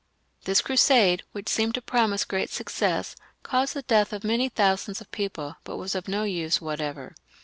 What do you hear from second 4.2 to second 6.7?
many thousands of people, but was of no use